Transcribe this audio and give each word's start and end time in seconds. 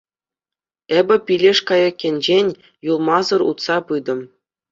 Эпӗ 0.97 1.15
пилеш 1.25 1.59
кайӑкӗнчен 1.67 2.47
юлмасӑр 2.91 3.41
утса 3.49 3.77
пытӑм. 3.87 4.19